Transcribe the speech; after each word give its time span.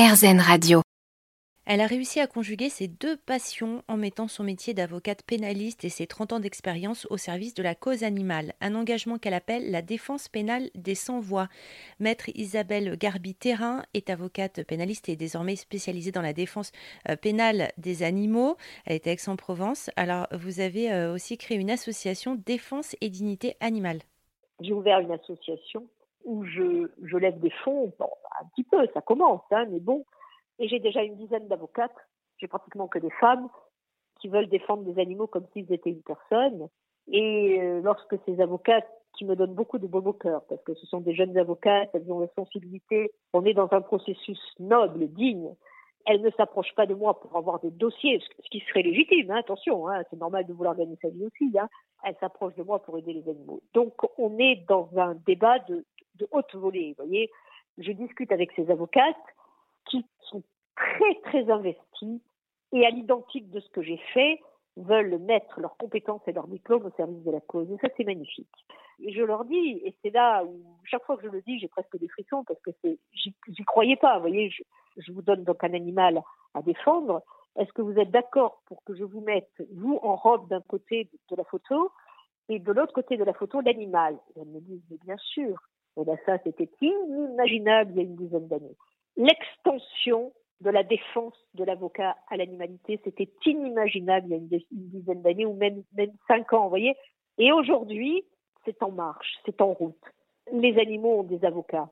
RZN 0.00 0.40
Radio. 0.40 0.80
Elle 1.66 1.82
a 1.82 1.86
réussi 1.86 2.20
à 2.20 2.26
conjuguer 2.26 2.70
ses 2.70 2.88
deux 2.88 3.18
passions 3.18 3.82
en 3.86 3.98
mettant 3.98 4.28
son 4.28 4.42
métier 4.42 4.72
d'avocate 4.72 5.22
pénaliste 5.22 5.84
et 5.84 5.90
ses 5.90 6.06
30 6.06 6.32
ans 6.32 6.40
d'expérience 6.40 7.06
au 7.10 7.18
service 7.18 7.52
de 7.52 7.62
la 7.62 7.74
cause 7.74 8.02
animale, 8.02 8.54
un 8.62 8.74
engagement 8.76 9.18
qu'elle 9.18 9.34
appelle 9.34 9.70
la 9.70 9.82
défense 9.82 10.28
pénale 10.28 10.70
des 10.74 10.94
sans-voix. 10.94 11.48
Maître 11.98 12.30
Isabelle 12.34 12.96
Garbi-Terrain 12.96 13.82
est 13.92 14.08
avocate 14.08 14.64
pénaliste 14.64 15.10
et 15.10 15.16
désormais 15.16 15.56
spécialisée 15.56 16.12
dans 16.12 16.22
la 16.22 16.32
défense 16.32 16.72
euh, 17.10 17.16
pénale 17.16 17.70
des 17.76 18.02
animaux. 18.02 18.56
Elle 18.86 18.94
est 18.94 19.06
à 19.06 19.12
Aix-en-Provence. 19.12 19.90
Alors, 19.96 20.28
vous 20.32 20.60
avez 20.60 20.90
euh, 20.90 21.12
aussi 21.12 21.36
créé 21.36 21.58
une 21.58 21.70
association 21.70 22.40
Défense 22.46 22.96
et 23.02 23.10
Dignité 23.10 23.56
Animale. 23.60 23.98
J'ai 24.62 24.72
ouvert 24.72 25.00
une 25.00 25.12
association 25.12 25.86
où 26.24 26.44
je, 26.44 26.88
je 27.02 27.16
lève 27.16 27.38
des 27.40 27.50
fonds, 27.64 27.92
un 28.00 28.44
petit 28.54 28.64
peu, 28.64 28.86
ça 28.94 29.00
commence, 29.00 29.42
hein, 29.50 29.66
mais 29.70 29.80
bon, 29.80 30.04
et 30.58 30.68
j'ai 30.68 30.78
déjà 30.78 31.02
une 31.02 31.16
dizaine 31.16 31.48
d'avocates, 31.48 31.96
j'ai 32.38 32.48
pratiquement 32.48 32.88
que 32.88 32.98
des 32.98 33.10
femmes, 33.10 33.48
qui 34.20 34.28
veulent 34.28 34.48
défendre 34.48 34.84
des 34.84 35.00
animaux 35.00 35.26
comme 35.26 35.46
s'ils 35.52 35.72
étaient 35.72 35.90
une 35.90 36.02
personne. 36.02 36.68
Et 37.08 37.58
euh, 37.60 37.80
lorsque 37.82 38.16
ces 38.26 38.40
avocates, 38.40 38.88
qui 39.16 39.24
me 39.24 39.34
donnent 39.34 39.54
beaucoup 39.54 39.78
de 39.78 39.86
beau 39.86 40.00
au 40.00 40.12
cœur, 40.12 40.42
parce 40.48 40.62
que 40.62 40.74
ce 40.74 40.86
sont 40.86 41.00
des 41.00 41.14
jeunes 41.14 41.36
avocates, 41.36 41.90
elles 41.94 42.10
ont 42.12 42.20
la 42.20 42.28
sensibilité, 42.36 43.10
on 43.32 43.44
est 43.44 43.54
dans 43.54 43.68
un 43.72 43.80
processus 43.80 44.38
noble, 44.60 45.08
digne, 45.08 45.52
elles 46.06 46.22
ne 46.22 46.30
s'approchent 46.30 46.74
pas 46.76 46.86
de 46.86 46.94
moi 46.94 47.18
pour 47.20 47.36
avoir 47.36 47.60
des 47.60 47.70
dossiers, 47.70 48.20
ce 48.20 48.48
qui 48.50 48.60
serait 48.60 48.82
légitime, 48.82 49.30
hein, 49.30 49.38
attention, 49.38 49.88
hein, 49.88 50.02
c'est 50.08 50.18
normal 50.18 50.46
de 50.46 50.52
vouloir 50.52 50.76
gagner 50.76 50.96
sa 51.02 51.08
vie 51.08 51.26
aussi, 51.26 51.52
hein. 51.58 51.68
elles 52.04 52.16
s'approchent 52.20 52.54
de 52.54 52.62
moi 52.62 52.80
pour 52.82 52.96
aider 52.98 53.12
les 53.12 53.28
animaux. 53.28 53.60
Donc 53.74 53.94
on 54.16 54.38
est 54.38 54.64
dans 54.68 54.88
un 54.96 55.16
débat 55.26 55.58
de, 55.58 55.84
de 56.20 56.28
haute 56.30 56.54
volée, 56.54 56.94
vous 56.96 57.04
voyez. 57.04 57.30
Je 57.78 57.92
discute 57.92 58.32
avec 58.32 58.52
ces 58.52 58.70
avocates, 58.70 59.16
qui 59.86 60.04
sont 60.30 60.42
très 60.76 61.14
très 61.24 61.50
investis 61.50 62.20
et 62.72 62.86
à 62.86 62.90
l'identique 62.90 63.50
de 63.50 63.60
ce 63.60 63.68
que 63.70 63.82
j'ai 63.82 63.98
fait, 64.14 64.40
veulent 64.76 65.18
mettre 65.18 65.60
leurs 65.60 65.76
compétences 65.76 66.22
et 66.26 66.32
leurs 66.32 66.46
diplômes 66.46 66.86
au 66.86 66.90
service 66.92 67.22
de 67.24 67.30
la 67.30 67.40
cause. 67.40 67.70
Et 67.70 67.76
ça, 67.78 67.88
c'est 67.96 68.04
magnifique. 68.04 68.48
Et 69.00 69.12
je 69.12 69.22
leur 69.22 69.44
dis, 69.44 69.80
et 69.84 69.94
c'est 70.02 70.10
là 70.10 70.44
où, 70.44 70.62
chaque 70.84 71.04
fois 71.04 71.16
que 71.16 71.24
je 71.24 71.28
le 71.28 71.42
dis, 71.42 71.58
j'ai 71.58 71.68
presque 71.68 71.98
des 71.98 72.08
frissons 72.08 72.44
parce 72.44 72.60
que 72.60 72.70
c'est, 72.82 72.98
j'y 73.12 73.64
croyais 73.64 73.96
pas. 73.96 74.14
Vous 74.14 74.20
voyez, 74.20 74.50
je, 74.50 74.62
je, 74.96 75.12
vous 75.12 75.22
donne 75.22 75.44
donc 75.44 75.62
un 75.64 75.74
animal 75.74 76.22
à 76.54 76.62
défendre. 76.62 77.22
Est-ce 77.56 77.72
que 77.72 77.82
vous 77.82 77.98
êtes 77.98 78.10
d'accord 78.10 78.62
pour 78.66 78.84
que 78.84 78.94
je 78.94 79.04
vous 79.04 79.20
mette, 79.20 79.50
vous, 79.74 79.98
en 80.02 80.16
robe 80.16 80.48
d'un 80.48 80.60
côté 80.60 81.08
de 81.30 81.36
la 81.36 81.44
photo 81.44 81.90
et 82.48 82.58
de 82.58 82.72
l'autre 82.72 82.92
côté 82.92 83.16
de 83.16 83.24
la 83.24 83.32
photo, 83.32 83.60
l'animal? 83.60 84.18
Elles 84.36 84.48
me 84.48 84.60
disent, 84.60 84.84
mais 84.90 84.98
bien 85.04 85.16
sûr. 85.16 85.56
Et 85.96 86.04
bien 86.04 86.16
ça, 86.26 86.38
c'était 86.44 86.70
inimaginable 86.80 87.92
il 87.92 87.96
y 87.96 88.00
a 88.00 88.02
une 88.02 88.16
dizaine 88.16 88.48
d'années 88.48 88.76
l'extension 89.20 90.32
de 90.60 90.70
la 90.70 90.82
défense 90.82 91.34
de 91.54 91.64
l'avocat 91.64 92.16
à 92.28 92.36
l'animalité, 92.36 93.00
c'était 93.04 93.30
inimaginable 93.46 94.26
il 94.26 94.30
y 94.30 94.56
a 94.56 94.58
une, 94.70 94.88
dizaine 94.88 95.22
d'années 95.22 95.46
ou 95.46 95.54
même, 95.54 95.82
même 95.94 96.12
cinq 96.28 96.52
ans, 96.52 96.64
vous 96.64 96.68
voyez. 96.68 96.96
Et 97.38 97.52
aujourd'hui, 97.52 98.24
c'est 98.64 98.82
en 98.82 98.90
marche, 98.90 99.38
c'est 99.46 99.60
en 99.60 99.72
route. 99.72 100.04
Les 100.52 100.78
animaux 100.78 101.20
ont 101.20 101.22
des 101.22 101.44
avocats. 101.44 101.88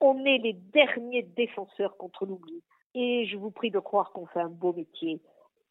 On 0.00 0.24
est 0.24 0.38
les 0.38 0.54
derniers 0.54 1.22
défenseurs 1.22 1.96
contre 1.96 2.24
l'oubli. 2.24 2.62
Et 2.94 3.26
je 3.26 3.36
vous 3.36 3.50
prie 3.50 3.70
de 3.70 3.78
croire 3.78 4.12
qu'on 4.12 4.26
fait 4.26 4.40
un 4.40 4.48
beau 4.48 4.72
métier 4.72 5.20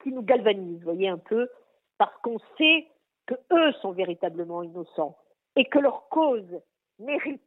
qui 0.04 0.12
nous 0.12 0.22
galvanise, 0.22 0.78
vous 0.80 0.84
voyez 0.84 1.08
un 1.08 1.18
peu, 1.18 1.50
parce 1.98 2.16
qu'on 2.22 2.38
sait 2.58 2.88
que 3.26 3.34
eux 3.52 3.72
sont 3.82 3.92
véritablement 3.92 4.62
innocents 4.62 5.18
et 5.56 5.66
que 5.66 5.80
leur 5.80 6.10
cause 6.10 6.62
mérite 7.00 7.42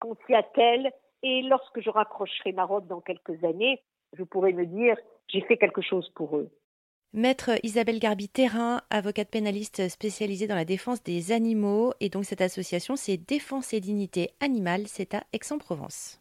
qu'on 0.00 0.16
s'y 0.26 0.34
attelle 0.34 0.90
et 1.22 1.42
lorsque 1.42 1.80
je 1.80 1.90
raccrocherai 1.90 2.52
ma 2.52 2.64
robe 2.64 2.86
dans 2.86 3.00
quelques 3.00 3.42
années, 3.44 3.82
je 4.16 4.22
pourrai 4.24 4.52
me 4.52 4.66
dire 4.66 4.96
j'ai 5.28 5.40
fait 5.42 5.56
quelque 5.56 5.82
chose 5.82 6.08
pour 6.14 6.36
eux. 6.36 6.50
Maître 7.14 7.52
Isabelle 7.62 8.00
Garbi-Terrain, 8.00 8.82
avocate 8.90 9.30
pénaliste 9.30 9.88
spécialisée 9.88 10.46
dans 10.46 10.54
la 10.54 10.66
défense 10.66 11.02
des 11.02 11.32
animaux, 11.32 11.94
et 12.00 12.10
donc 12.10 12.26
cette 12.26 12.42
association, 12.42 12.96
c'est 12.96 13.16
Défense 13.16 13.72
et 13.72 13.80
Dignité 13.80 14.30
Animale, 14.40 14.86
c'est 14.86 15.14
à 15.14 15.24
Aix-en-Provence. 15.32 16.20